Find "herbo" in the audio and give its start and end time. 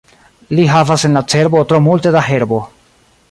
2.31-2.61